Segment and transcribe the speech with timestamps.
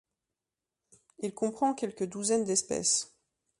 [1.19, 3.15] Il comprend quelques douzaines d'espèces.